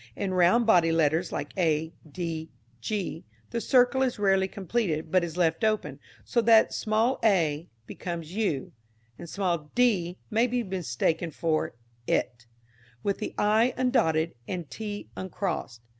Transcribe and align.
In 0.15 0.33
round 0.33 0.65
bodied 0.65 0.95
letters 0.95 1.31
like 1.31 1.55
a, 1.55 1.93
d, 2.11 2.49
g, 2.81 3.23
the 3.51 3.61
circle 3.61 4.01
is 4.01 4.17
rarely 4.17 4.47
completed, 4.47 5.11
but 5.11 5.23
is 5.23 5.37
left 5.37 5.63
open, 5.63 5.99
so 6.25 6.41
that 6.41 6.73
small 6.73 7.19
a 7.23 7.69
becomes 7.85 8.33
u, 8.33 8.71
and 9.19 9.29
small 9.29 9.69
d 9.75 10.17
may 10.31 10.47
be 10.47 10.63
mistaken 10.63 11.29
for 11.29 11.75
it, 12.07 12.47
with 13.03 13.19
the 13.19 13.35
i 13.37 13.75
undotted 13.77 14.33
and 14.47 14.71
t 14.71 15.11
uncrossed. 15.15 15.81